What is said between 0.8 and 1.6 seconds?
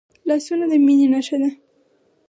میننې نښه ده